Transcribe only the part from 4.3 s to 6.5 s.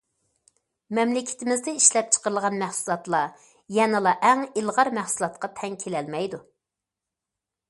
ئەڭ ئىلغار مەھسۇلاتقا تەڭ كېلەلمەيدۇ.